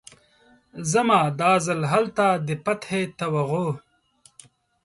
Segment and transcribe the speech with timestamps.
[0.91, 3.51] ځمه، دا ځل هلته د فتحې توغ